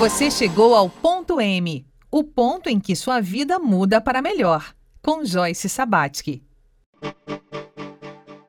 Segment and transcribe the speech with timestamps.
[0.00, 5.22] Você chegou ao ponto M, o ponto em que sua vida muda para melhor, com
[5.26, 6.42] Joyce Sabatsky.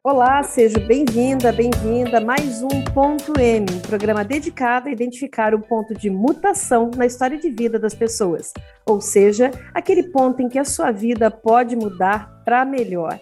[0.02, 5.60] Olá, seja bem-vinda, bem-vinda a mais um Ponto M, um programa dedicado a identificar o
[5.60, 8.54] ponto de mutação na história de vida das pessoas,
[8.86, 13.20] ou seja, aquele ponto em que a sua vida pode mudar para melhor.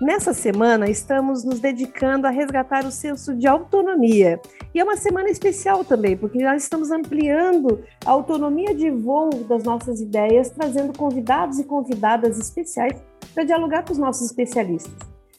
[0.00, 4.40] Nessa semana, estamos nos dedicando a resgatar o senso de autonomia.
[4.74, 9.62] E é uma semana especial também, porque nós estamos ampliando a autonomia de voo das
[9.62, 13.00] nossas ideias, trazendo convidados e convidadas especiais
[13.32, 14.94] para dialogar com os nossos especialistas.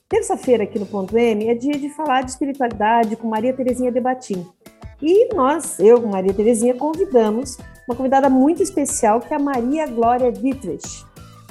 [0.07, 4.47] Terça-feira, aqui no Ponto M, é dia de falar de espiritualidade com Maria Terezinha Debatim.
[5.01, 10.31] E nós, eu, Maria Terezinha, convidamos uma convidada muito especial, que é a Maria Glória
[10.31, 11.05] Dietrich.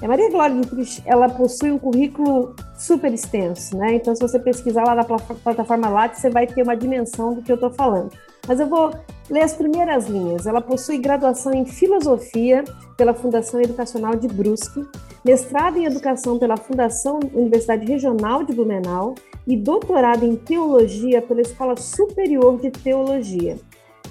[0.04, 3.94] A Maria Glória Dietrich, ela possui um currículo super extenso, né?
[3.94, 7.50] Então, se você pesquisar lá na plataforma Lattes, você vai ter uma dimensão do que
[7.50, 8.10] eu estou falando.
[8.46, 8.90] Mas eu vou
[9.30, 10.46] ler as primeiras linhas.
[10.46, 12.64] Ela possui graduação em Filosofia
[12.98, 14.86] pela Fundação Educacional de Brusque,
[15.24, 19.14] mestrado em Educação pela Fundação Universidade Regional de Blumenau
[19.46, 23.56] e doutorado em Teologia pela Escola Superior de Teologia.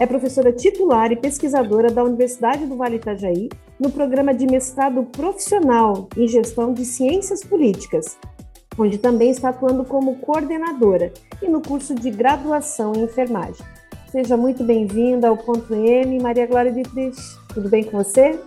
[0.04, 3.48] É professora titular e pesquisadora da Universidade do Vale Itajaí
[3.80, 8.18] no programa de mestrado profissional em gestão de ciências políticas,
[8.78, 13.66] onde também está atuando como coordenadora, e no curso de graduação em enfermagem.
[14.12, 17.18] Seja muito bem-vinda ao Ponto M, Maria Glória Dietrich.
[17.54, 18.38] Tudo bem com você?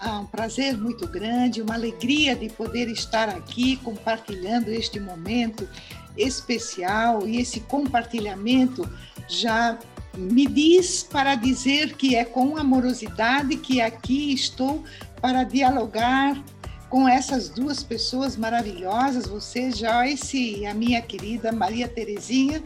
[0.00, 5.68] Ah, um prazer muito grande, uma alegria de poder estar aqui compartilhando este momento
[6.16, 8.88] especial e esse compartilhamento
[9.28, 9.78] já
[10.16, 14.82] me diz para dizer que é com amorosidade que aqui estou
[15.20, 16.42] para dialogar
[16.88, 22.62] com essas duas pessoas maravilhosas, você, Joyce, e a minha querida Maria Terezinha,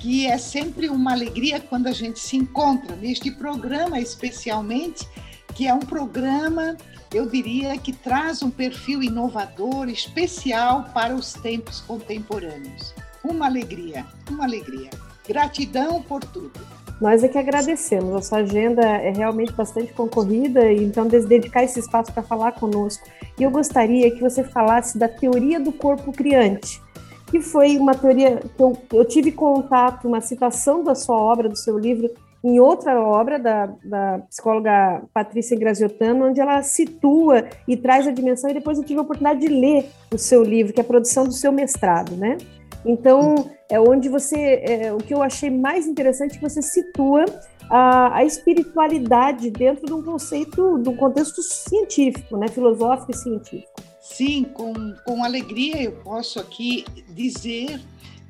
[0.00, 5.06] que é sempre uma alegria quando a gente se encontra neste programa, especialmente,
[5.54, 6.76] que é um programa,
[7.12, 12.94] eu diria, que traz um perfil inovador, especial para os tempos contemporâneos.
[13.24, 14.90] Uma alegria, uma alegria.
[15.26, 16.78] Gratidão por tudo.
[17.00, 18.14] Nós é que agradecemos.
[18.14, 23.06] A sua agenda é realmente bastante concorrida, então dedicar esse espaço para falar conosco.
[23.38, 26.82] E eu gostaria que você falasse da teoria do corpo criante,
[27.30, 31.56] que foi uma teoria que eu, eu tive contato, uma citação da sua obra, do
[31.56, 32.10] seu livro,
[32.42, 38.48] em outra obra da, da psicóloga Patrícia Graziottano, onde ela situa e traz a dimensão,
[38.50, 41.24] e depois eu tive a oportunidade de ler o seu livro, que é a produção
[41.24, 42.38] do seu mestrado, né?
[42.84, 44.62] Então, é onde você.
[44.62, 47.24] É, o que eu achei mais interessante é que você situa
[47.70, 52.48] a, a, espiritualidade dentro de um conceito, de um contexto científico, né?
[52.48, 53.82] filosófico e científico.
[54.00, 54.72] Sim, com,
[55.04, 57.78] com alegria eu posso aqui dizer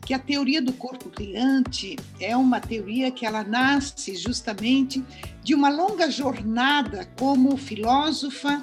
[0.04, 5.04] que a teoria do corpo criante é uma teoria que ela nasce justamente
[5.42, 8.62] de uma longa jornada como filósofa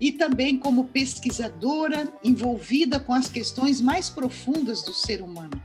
[0.00, 5.62] e também como pesquisadora envolvida com as questões mais profundas do ser humano.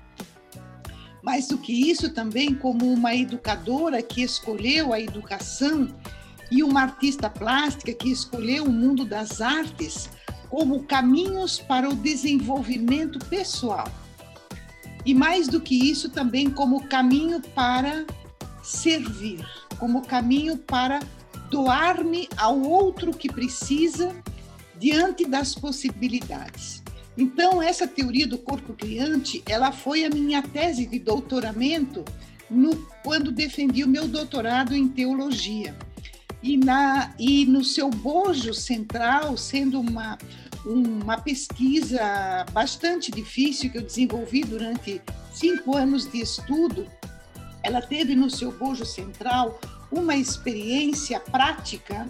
[1.22, 5.88] Mais do que isso, também como uma educadora que escolheu a educação
[6.51, 10.09] e uma artista plástica que escolheu o mundo das artes
[10.50, 13.88] como caminhos para o desenvolvimento pessoal.
[15.06, 18.06] E mais do que isso, também como caminho para
[18.63, 19.45] servir,
[19.78, 21.00] como caminho para
[21.50, 24.16] doar-me ao outro que precisa
[24.78, 26.82] diante das possibilidades.
[27.18, 32.06] Então, essa teoria do corpo criante, ela foi a minha tese de doutoramento
[32.50, 35.76] no, quando defendi o meu doutorado em teologia.
[36.42, 40.18] E, na, e no seu bojo central, sendo uma,
[40.66, 45.02] uma pesquisa bastante difícil que eu desenvolvi durante
[45.34, 46.88] cinco anos de estudo,
[47.62, 49.60] ela teve no seu bojo central
[49.91, 52.07] uma experiência prática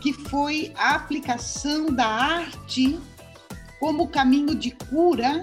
[0.00, 2.98] que foi a aplicação da arte
[3.80, 5.42] como caminho de cura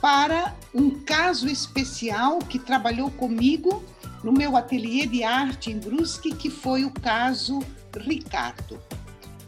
[0.00, 3.82] para um caso especial que trabalhou comigo
[4.22, 7.60] no meu ateliê de arte em Brusque, que foi o caso
[7.96, 8.80] Ricardo.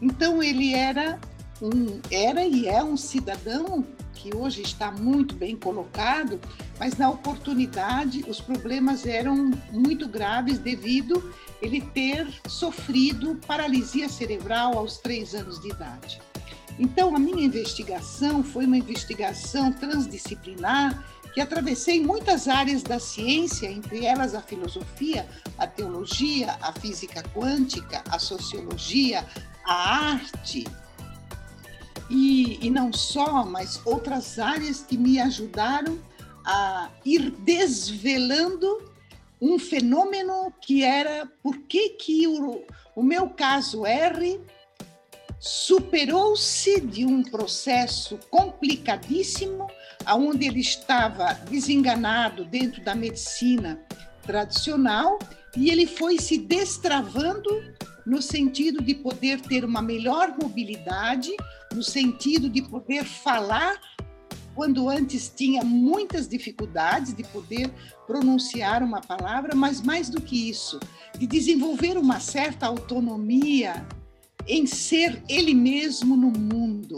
[0.01, 1.19] Então ele era
[1.61, 3.85] um era e é um cidadão
[4.19, 6.39] que hoje está muito bem colocado,
[6.77, 14.97] mas na oportunidade os problemas eram muito graves devido ele ter sofrido paralisia cerebral aos
[14.97, 16.21] três anos de idade.
[16.77, 24.05] Então, a minha investigação foi uma investigação transdisciplinar que atravessei muitas áreas da ciência, entre
[24.05, 25.27] elas a filosofia,
[25.57, 29.25] a teologia, a física quântica, a sociologia,
[29.65, 30.65] a arte.
[32.09, 35.99] E, e não só, mas outras áreas que me ajudaram
[36.45, 38.89] a ir desvelando
[39.41, 42.63] um fenômeno que era por que, que o,
[42.95, 44.39] o meu caso R
[45.39, 49.67] superou-se de um processo complicadíssimo,
[50.05, 53.81] aonde ele estava desenganado dentro da medicina
[54.23, 55.17] tradicional
[55.55, 57.49] e ele foi se destravando
[58.05, 61.31] no sentido de poder ter uma melhor mobilidade,
[61.73, 63.79] no sentido de poder falar
[64.55, 67.71] quando antes tinha muitas dificuldades de poder
[68.05, 70.79] pronunciar uma palavra, mas mais do que isso,
[71.17, 73.85] de desenvolver uma certa autonomia
[74.47, 76.97] em ser ele mesmo no mundo.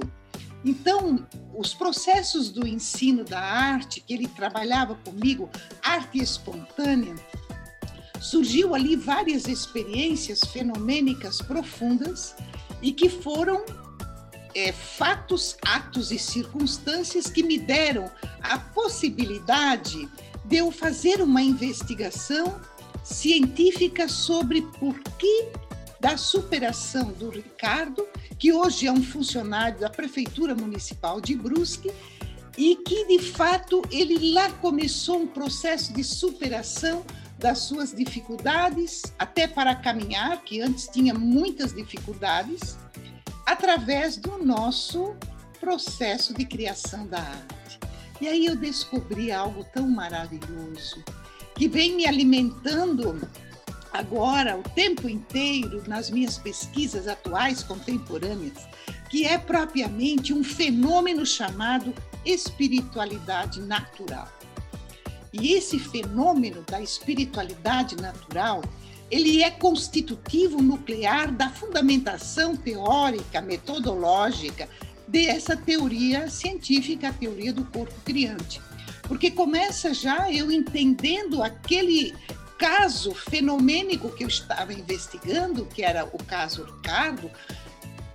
[0.64, 5.50] Então, os processos do ensino da arte, que ele trabalhava comigo,
[5.84, 7.16] arte espontânea,
[8.22, 12.36] surgiu ali várias experiências fenomênicas profundas
[12.82, 13.66] e que foram
[14.54, 20.08] é, fatos, atos e circunstâncias que me deram a possibilidade
[20.46, 22.62] de eu fazer uma investigação
[23.04, 25.48] científica sobre por que
[26.00, 28.08] da superação do Ricardo,
[28.38, 31.92] que hoje é um funcionário da Prefeitura Municipal de Brusque,
[32.58, 37.06] e que, de fato, ele lá começou um processo de superação
[37.42, 42.78] das suas dificuldades, até para caminhar, que antes tinha muitas dificuldades,
[43.46, 45.16] através do nosso
[45.60, 47.80] processo de criação da arte.
[48.22, 51.04] E aí eu descobri algo tão maravilhoso,
[51.56, 53.28] que vem me alimentando
[53.92, 58.68] agora, o tempo inteiro, nas minhas pesquisas atuais contemporâneas,
[59.10, 61.94] que é propriamente um fenômeno chamado
[62.24, 64.32] espiritualidade natural.
[65.34, 68.62] E esse fenômeno da espiritualidade natural,
[69.10, 74.68] ele é constitutivo nuclear da fundamentação teórica, metodológica
[75.08, 78.62] dessa teoria científica, a teoria do corpo criante.
[79.04, 82.16] Porque começa já eu entendendo aquele
[82.58, 87.30] caso fenomênico que eu estava investigando, que era o caso Ricardo,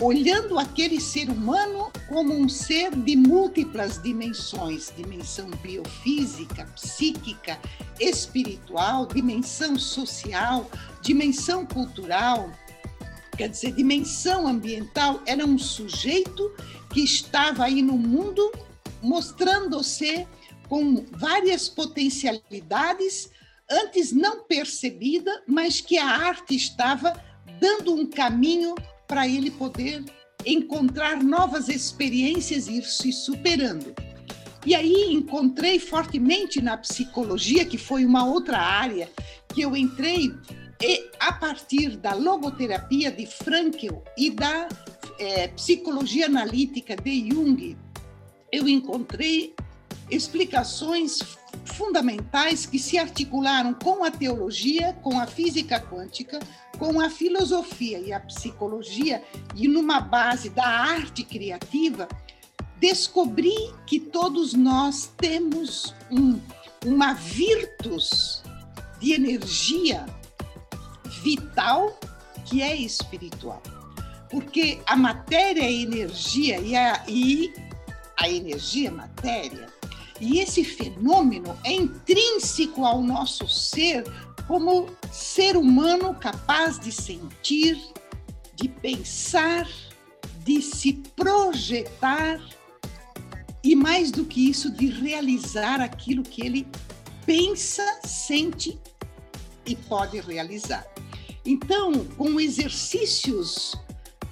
[0.00, 7.58] olhando aquele ser humano como um ser de múltiplas dimensões dimensão biofísica, psíquica,
[7.98, 10.70] espiritual, dimensão social,
[11.00, 12.50] dimensão cultural,
[13.36, 15.22] quer dizer, dimensão ambiental.
[15.26, 16.54] Era um sujeito
[16.92, 18.52] que estava aí no mundo
[19.02, 20.26] mostrando-se
[20.68, 23.30] com várias potencialidades
[23.70, 27.20] antes não percebida, mas que a arte estava
[27.60, 28.74] dando um caminho
[29.06, 30.04] para ele poder
[30.44, 33.94] encontrar novas experiências e ir se superando.
[34.64, 39.08] E aí encontrei fortemente na psicologia, que foi uma outra área
[39.48, 40.34] que eu entrei,
[40.82, 44.68] e a partir da logoterapia de Frankel e da
[45.18, 47.76] é, psicologia analítica de Jung,
[48.52, 49.54] eu encontrei
[50.10, 51.18] explicações
[51.66, 56.38] fundamentais que se articularam com a teologia, com a física quântica,
[56.78, 59.22] com a filosofia e a psicologia,
[59.54, 62.08] e numa base da arte criativa,
[62.78, 66.38] descobri que todos nós temos um,
[66.84, 68.42] uma virtus
[69.00, 70.06] de energia
[71.22, 71.98] vital
[72.44, 73.62] que é espiritual.
[74.30, 77.52] Porque a matéria é energia e a, e
[78.16, 79.75] a energia matéria
[80.20, 84.04] e esse fenômeno é intrínseco ao nosso ser
[84.46, 87.78] como ser humano capaz de sentir,
[88.54, 89.68] de pensar,
[90.44, 92.40] de se projetar
[93.62, 96.66] e mais do que isso, de realizar aquilo que ele
[97.24, 98.78] pensa, sente
[99.66, 100.86] e pode realizar.
[101.44, 103.74] Então, com exercícios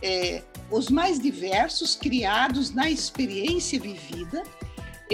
[0.00, 4.42] é, os mais diversos, criados na experiência vivida,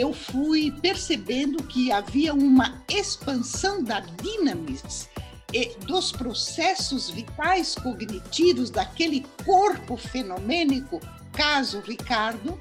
[0.00, 5.10] eu fui percebendo que havia uma expansão da dinamis
[5.52, 11.00] e dos processos vitais cognitivos daquele corpo fenomênico,
[11.32, 12.58] caso Ricardo,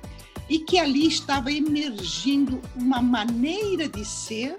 [0.50, 4.58] e que ali estava emergindo uma maneira de ser,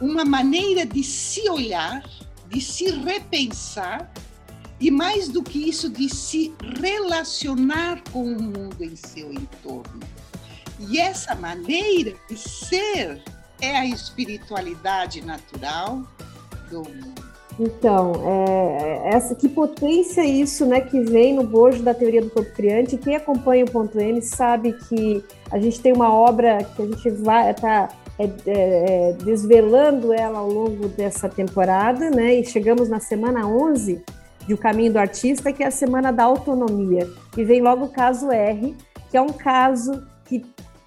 [0.00, 2.02] uma maneira de se olhar,
[2.48, 4.10] de se repensar
[4.80, 10.00] e mais do que isso, de se relacionar com o mundo em seu entorno.
[10.78, 13.22] E essa maneira de ser
[13.60, 16.02] é a espiritualidade natural
[16.70, 17.26] do mundo.
[17.58, 22.28] Então, é, essa que potência é isso, né, que vem no bojo da teoria do
[22.28, 22.98] corpo criante.
[22.98, 27.10] Quem acompanha o ponto M sabe que a gente tem uma obra que a gente
[27.10, 32.34] vai tá é, é, é, desvelando ela ao longo dessa temporada, né?
[32.34, 34.02] E chegamos na semana 11
[34.46, 37.08] de O Caminho do Artista, que é a semana da autonomia.
[37.36, 38.74] E vem logo o caso R,
[39.10, 40.02] que é um caso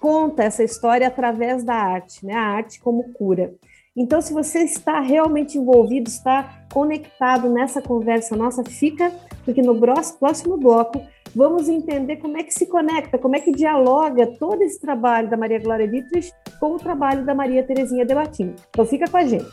[0.00, 2.34] conta essa história através da arte, né?
[2.34, 3.54] A arte como cura.
[3.96, 9.12] Então, se você está realmente envolvido, está conectado nessa conversa nossa, fica,
[9.44, 9.78] porque no
[10.18, 11.02] próximo bloco
[11.34, 15.36] vamos entender como é que se conecta, como é que dialoga todo esse trabalho da
[15.36, 18.54] Maria Glória Dietrich com o trabalho da Maria Terezinha Debatim.
[18.70, 19.50] Então, fica com a gente.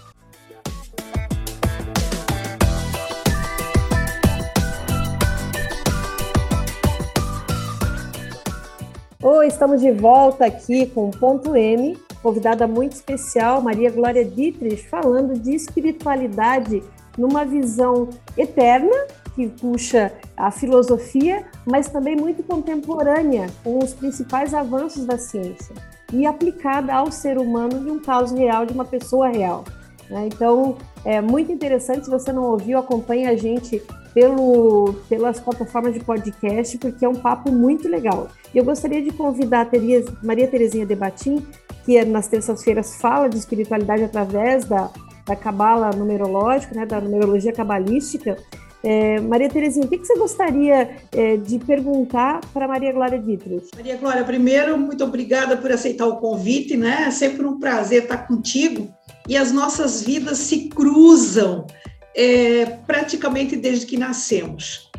[9.29, 14.87] Oi, estamos de volta aqui com o Ponto M, convidada muito especial, Maria Glória Dietrich,
[14.87, 16.81] falando de espiritualidade
[17.17, 18.07] numa visão
[18.37, 18.95] eterna,
[19.35, 25.75] que puxa a filosofia, mas também muito contemporânea, com os principais avanços da ciência,
[26.13, 29.65] e aplicada ao ser humano em um caso real de uma pessoa real.
[30.09, 30.27] Né?
[30.27, 32.05] Então, é muito interessante.
[32.05, 33.81] Se você não ouviu, acompanhe a gente
[34.13, 38.29] pelo, pelas plataformas de podcast, porque é um papo muito legal.
[38.53, 41.45] E eu gostaria de convidar a Tereza, Maria Terezinha Debatim,
[41.85, 44.89] que é, nas terças-feiras fala de espiritualidade através da,
[45.25, 48.37] da cabala numerológica, né, da numerologia cabalística.
[48.83, 53.67] É, Maria Terezinha, o que, que você gostaria é, de perguntar para Maria Glória Dietrich?
[53.75, 57.05] Maria Glória, primeiro, muito obrigada por aceitar o convite, né?
[57.07, 58.96] É sempre um prazer estar contigo
[59.27, 61.67] e as nossas vidas se cruzam
[62.15, 64.89] é, praticamente desde que nascemos.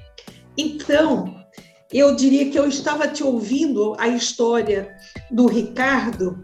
[0.57, 1.35] Então,
[1.93, 4.97] eu diria que eu estava te ouvindo a história
[5.31, 6.43] do Ricardo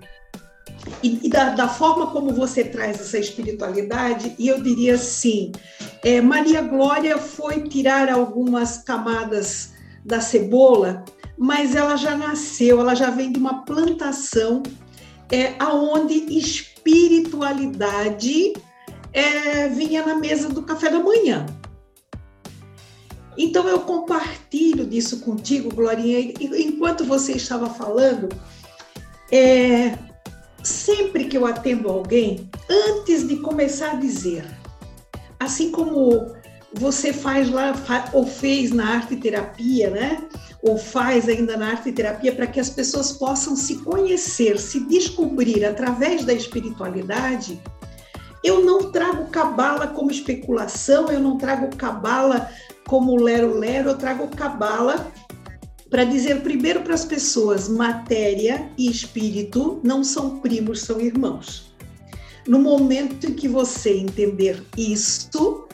[1.02, 5.52] e, e da, da, forma como você traz essa espiritualidade, e eu diria assim:
[6.02, 9.72] é, Maria Glória foi tirar algumas camadas
[10.04, 11.04] da cebola,
[11.38, 14.62] mas ela já nasceu, ela já vem de uma plantação
[15.30, 16.26] é, aonde
[16.84, 18.52] espiritualidade
[19.12, 21.46] é, vinha na mesa do café da manhã.
[23.36, 26.20] Então eu compartilho disso contigo, Glorinha.
[26.40, 28.28] Enquanto você estava falando,
[29.32, 29.98] é,
[30.62, 34.44] sempre que eu atendo alguém, antes de começar a dizer,
[35.40, 36.32] assim como
[36.74, 37.74] você faz lá
[38.12, 40.22] ou fez na arte terapia, né?
[40.66, 45.64] Ou faz ainda na arte terapia para que as pessoas possam se conhecer, se descobrir
[45.64, 47.60] através da espiritualidade.
[48.42, 52.50] Eu não trago cabala como especulação, eu não trago cabala
[52.86, 55.10] como lero-lero, eu trago cabala
[55.90, 61.72] para dizer primeiro para as pessoas: matéria e espírito não são primos, são irmãos.
[62.46, 65.66] No momento em que você entender isso,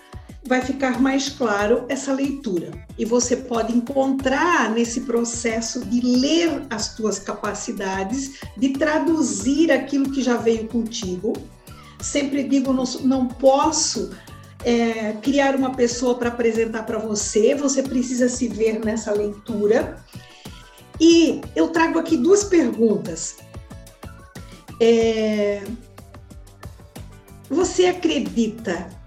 [0.44, 2.70] vai ficar mais claro essa leitura.
[2.98, 10.22] E você pode encontrar nesse processo de ler as tuas capacidades, de traduzir aquilo que
[10.22, 11.34] já veio contigo.
[12.00, 14.10] Sempre digo, não, não posso
[14.64, 20.02] é, criar uma pessoa para apresentar para você, você precisa se ver nessa leitura.
[20.98, 23.36] E eu trago aqui duas perguntas.
[24.80, 25.62] É,
[27.48, 28.99] você acredita?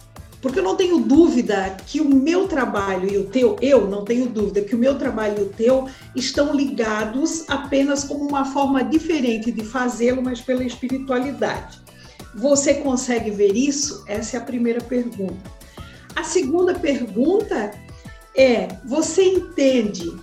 [0.43, 4.27] Porque eu não tenho dúvida que o meu trabalho e o teu, eu não tenho
[4.27, 9.53] dúvida que o meu trabalho e o teu estão ligados apenas como uma forma diferente
[9.53, 11.81] de fazê-lo, mas pela espiritualidade.
[12.35, 14.03] Você consegue ver isso?
[14.05, 15.49] Essa é a primeira pergunta.
[16.13, 17.71] A segunda pergunta
[18.35, 20.13] é: você entende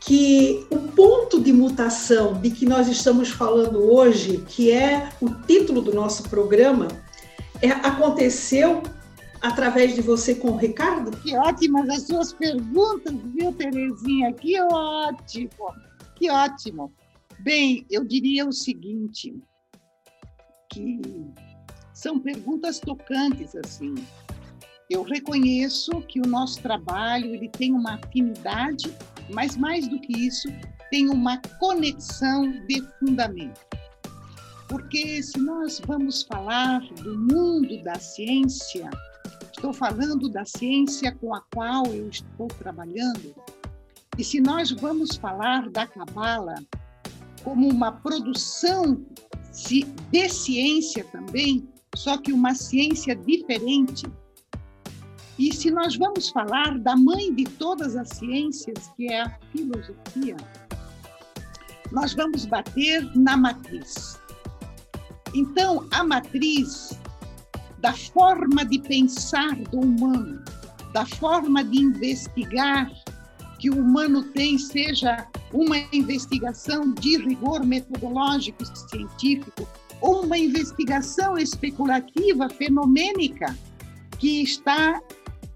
[0.00, 5.82] que o ponto de mutação de que nós estamos falando hoje, que é o título
[5.82, 6.88] do nosso programa,
[7.60, 8.82] é, aconteceu
[9.42, 11.10] através de você com o Ricardo?
[11.18, 14.32] Que ótimas as suas perguntas, viu, Terezinha?
[14.32, 15.74] Que ótimo,
[16.14, 16.92] que ótimo.
[17.40, 19.34] Bem, eu diria o seguinte,
[20.70, 21.00] que
[21.92, 23.94] são perguntas tocantes assim.
[24.88, 28.94] Eu reconheço que o nosso trabalho ele tem uma afinidade,
[29.30, 30.48] mas mais do que isso,
[30.90, 33.60] tem uma conexão de fundamento.
[34.68, 38.88] Porque se nós vamos falar do mundo da ciência,
[39.62, 43.32] estou falando da ciência com a qual eu estou trabalhando,
[44.18, 46.56] e se nós vamos falar da Cabala
[47.44, 49.00] como uma produção
[50.10, 54.04] de ciência também, só que uma ciência diferente.
[55.38, 60.36] E se nós vamos falar da mãe de todas as ciências, que é a filosofia,
[61.92, 64.20] nós vamos bater na matriz.
[65.34, 66.98] Então, a matriz
[67.82, 70.42] da forma de pensar do humano,
[70.92, 72.90] da forma de investigar
[73.58, 79.68] que o humano tem, seja uma investigação de rigor metodológico científico,
[80.00, 83.56] ou uma investigação especulativa, fenomênica,
[84.18, 85.00] que está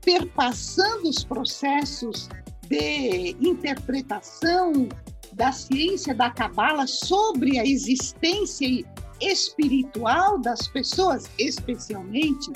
[0.05, 2.29] perpassando os processos
[2.69, 4.89] de interpretação
[5.33, 8.85] da ciência da Cabala sobre a existência
[9.21, 12.53] espiritual das pessoas, especialmente,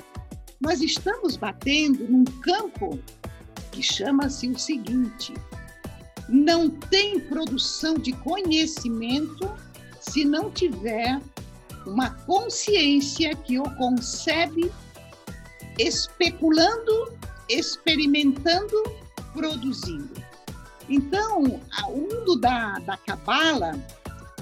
[0.61, 2.99] nós estamos batendo num campo
[3.73, 5.33] que chama-se o seguinte:
[6.29, 9.51] não tem produção de conhecimento
[10.01, 11.21] se não tiver
[11.87, 14.71] uma consciência que o concebe
[15.79, 18.83] especulando, experimentando,
[19.33, 20.11] produzindo.
[20.89, 22.97] Então, o mundo da, da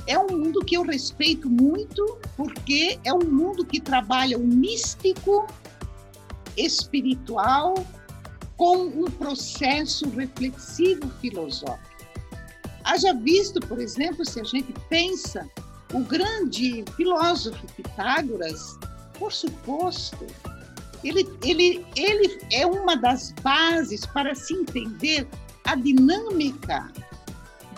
[0.08, 5.46] é um mundo que eu respeito muito, porque é um mundo que trabalha o místico,
[6.56, 7.74] espiritual,
[8.56, 11.78] com um processo reflexivo filosófico.
[12.84, 15.46] Haja visto, por exemplo, se a gente pensa,
[15.92, 18.78] o grande filósofo Pitágoras,
[19.18, 20.26] por suposto,
[21.04, 25.28] ele, ele, ele é uma das bases para se entender
[25.66, 26.90] a dinâmica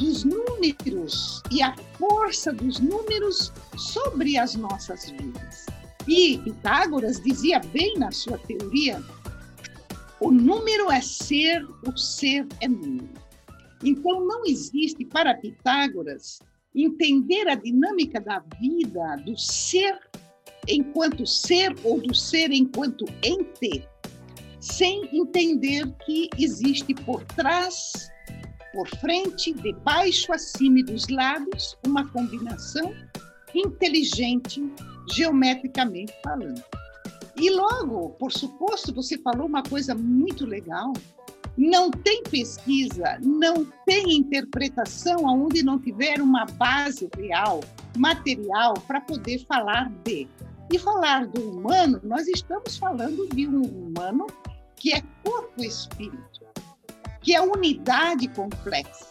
[0.01, 5.67] dos números e a força dos números sobre as nossas vidas.
[6.09, 9.03] E Pitágoras dizia bem na sua teoria:
[10.19, 13.11] o número é ser, o ser é número.
[13.85, 16.41] Então, não existe para Pitágoras
[16.75, 19.99] entender a dinâmica da vida, do ser
[20.69, 23.87] enquanto ser ou do ser enquanto ente,
[24.61, 28.11] sem entender que existe por trás,
[28.73, 32.95] por frente, de baixo, acima e dos lados, uma combinação
[33.55, 34.63] inteligente,
[35.13, 36.63] geometricamente falando.
[37.37, 40.93] E logo, por suposto, você falou uma coisa muito legal.
[41.57, 47.61] Não tem pesquisa, não tem interpretação aonde não tiver uma base real,
[47.97, 50.29] material, para poder falar de.
[50.73, 54.27] E falar do humano, nós estamos falando de um humano
[54.77, 56.47] que é corpo espírito,
[57.21, 59.07] que é unidade complexa.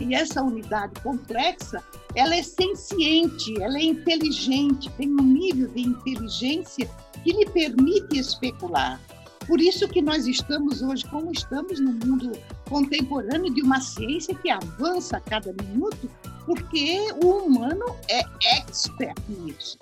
[0.00, 1.82] E essa unidade complexa,
[2.14, 6.90] ela é senciente, ela é inteligente, tem um nível de inteligência
[7.22, 9.00] que lhe permite especular.
[9.46, 12.32] Por isso que nós estamos hoje como estamos no mundo
[12.68, 16.10] contemporâneo de uma ciência que avança a cada minuto,
[16.46, 18.22] porque o humano é
[18.58, 19.78] expert nisso.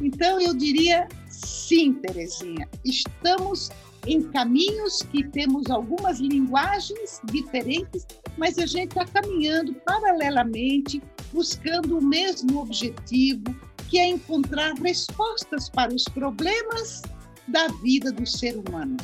[0.00, 3.70] Então eu diria sim, Terezinha, estamos
[4.06, 8.06] em caminhos que temos algumas linguagens diferentes,
[8.38, 13.44] mas a gente está caminhando paralelamente, buscando o mesmo objetivo,
[13.88, 17.02] que é encontrar respostas para os problemas
[17.48, 18.96] da vida do ser humano.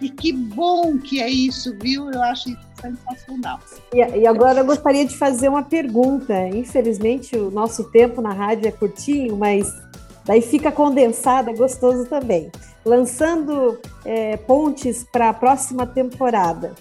[0.00, 2.10] E que bom que é isso, viu?
[2.10, 3.58] Eu acho sensacional.
[3.92, 6.48] E, e, agora eu gostaria de fazer uma pergunta.
[6.48, 9.66] Infelizmente, o nosso tempo na rádio é curtinho, mas
[10.24, 12.50] daí fica condensado, é gostoso também
[12.84, 16.74] lançando é, pontes para a próxima temporada.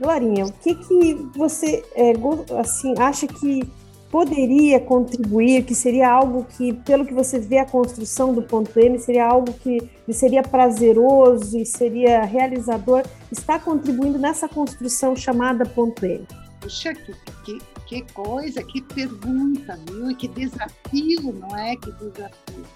[0.00, 2.12] Glorinha, o que, que você é,
[2.58, 3.62] assim, acha que
[4.10, 8.98] poderia contribuir, que seria algo que, pelo que você vê a construção do ponto M,
[8.98, 16.26] seria algo que seria prazeroso e seria realizador, está contribuindo nessa construção chamada ponto M?
[16.66, 20.10] Puxa, que, que, que coisa, que pergunta, viu?
[20.10, 21.76] E que desafio, não é?
[21.76, 22.66] Que desafio.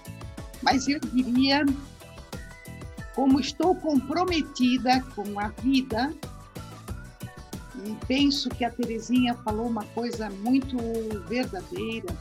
[0.61, 1.65] Mas eu diria
[3.13, 6.13] como estou comprometida com a vida,
[7.85, 10.77] e penso que a Terezinha falou uma coisa muito
[11.27, 12.15] verdadeira,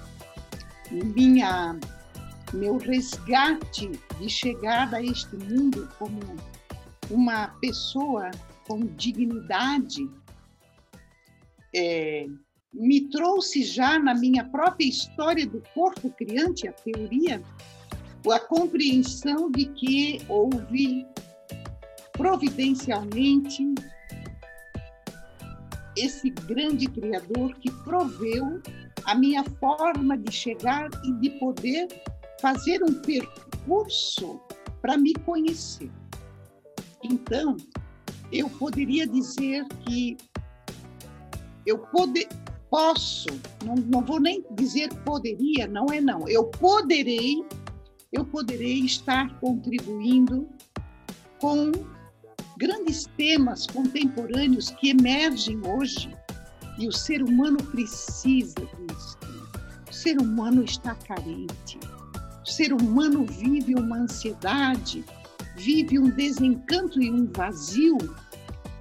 [0.90, 1.78] minha
[2.52, 6.18] meu resgate de chegada a este mundo como
[7.08, 8.32] uma pessoa
[8.66, 10.10] com dignidade
[11.74, 12.26] é,
[12.72, 17.42] me trouxe já na minha própria história do corpo criante, a teoria,
[18.30, 21.06] a compreensão de que houve
[22.12, 23.74] providencialmente
[25.96, 28.60] esse grande Criador que proveu
[29.04, 31.88] a minha forma de chegar e de poder
[32.40, 34.40] fazer um percurso
[34.80, 35.90] para me conhecer.
[37.02, 37.56] Então,
[38.32, 40.16] eu poderia dizer que
[41.66, 42.28] eu pode,
[42.70, 43.28] posso,
[43.64, 47.44] não, não vou nem dizer poderia, não é não, eu poderei
[48.12, 50.48] eu poderei estar contribuindo
[51.40, 51.70] com
[52.58, 56.14] grandes temas contemporâneos que emergem hoje
[56.78, 59.18] e o ser humano precisa disso.
[59.88, 61.78] O ser humano está carente.
[62.42, 65.04] O ser humano vive uma ansiedade,
[65.56, 67.98] vive um desencanto e um vazio,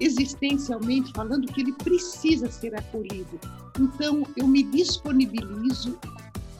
[0.00, 3.38] existencialmente falando, que ele precisa ser acolhido.
[3.78, 5.98] Então, eu me disponibilizo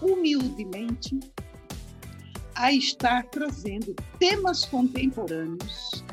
[0.00, 1.18] humildemente
[2.54, 6.04] a estar trazendo temas contemporâneos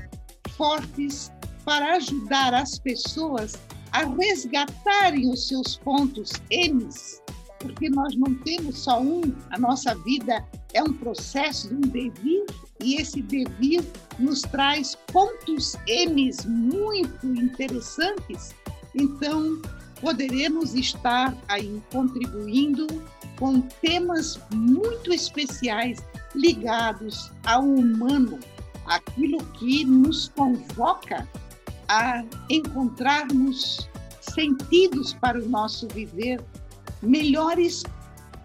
[0.56, 1.32] fortes
[1.66, 3.54] para ajudar as pessoas
[3.92, 7.22] a resgatarem os seus pontos M's,
[7.68, 12.46] porque nós não temos só um, a nossa vida é um processo um devir,
[12.82, 13.84] e esse devir
[14.20, 18.56] nos traz pontos M's muito interessantes.
[18.96, 19.62] Então,
[20.00, 22.88] poderemos estar aí contribuindo
[23.38, 26.00] com temas muito especiais
[26.36, 28.40] ligados ao humano,
[28.86, 31.28] aquilo que nos convoca
[31.90, 33.90] a encontrarmos
[34.22, 36.44] sentidos para o nosso viver,
[37.02, 37.84] melhores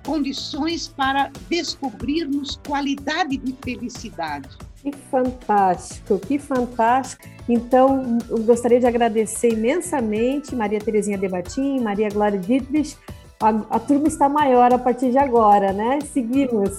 [0.05, 4.49] condições para descobrirmos qualidade de felicidade.
[4.83, 7.23] Que fantástico, que fantástico.
[7.49, 12.97] Então, eu gostaria de agradecer imensamente Maria Terezinha Debatim, Maria Glória Dietrich.
[13.41, 16.01] A, a turma está maior a partir de agora, né?
[16.12, 16.77] Seguimos.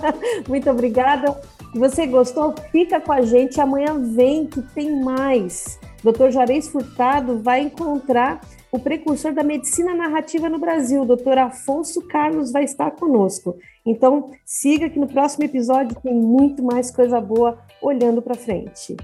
[0.46, 1.40] Muito obrigada.
[1.74, 3.60] Você gostou, fica com a gente.
[3.60, 5.78] Amanhã vem que tem mais.
[6.02, 6.30] Dr.
[6.30, 11.38] Juarez Furtado vai encontrar o precursor da medicina narrativa no Brasil, o Dr.
[11.38, 13.56] Afonso Carlos, vai estar conosco.
[13.84, 18.96] Então, siga que no próximo episódio tem muito mais coisa boa olhando para frente.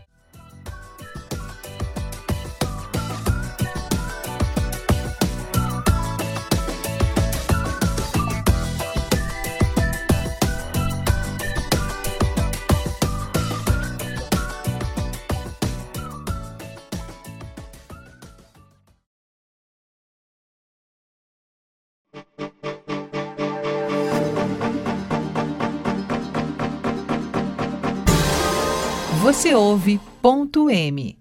[29.54, 31.16] Você ouve ponto M.